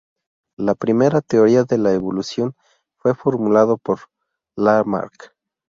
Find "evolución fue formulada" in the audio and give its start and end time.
1.93-3.77